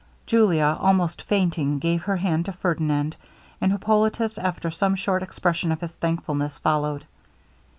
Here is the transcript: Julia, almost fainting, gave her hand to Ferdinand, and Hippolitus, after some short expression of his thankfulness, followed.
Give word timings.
Julia, 0.25 0.77
almost 0.79 1.21
fainting, 1.21 1.77
gave 1.77 2.01
her 2.01 2.17
hand 2.17 2.45
to 2.45 2.51
Ferdinand, 2.53 3.15
and 3.61 3.71
Hippolitus, 3.71 4.39
after 4.39 4.71
some 4.71 4.95
short 4.95 5.21
expression 5.21 5.71
of 5.71 5.81
his 5.81 5.91
thankfulness, 5.91 6.57
followed. 6.57 7.05